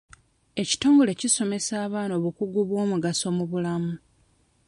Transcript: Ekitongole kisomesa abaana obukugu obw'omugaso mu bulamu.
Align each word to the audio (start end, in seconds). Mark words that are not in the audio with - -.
Ekitongole 0.61 1.11
kisomesa 1.19 1.73
abaana 1.85 2.13
obukugu 2.19 2.57
obw'omugaso 2.63 3.27
mu 3.37 3.45
bulamu. 3.51 3.93